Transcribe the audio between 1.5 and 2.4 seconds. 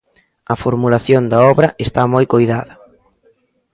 obra está moi